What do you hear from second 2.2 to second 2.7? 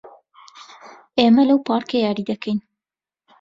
دەکەین.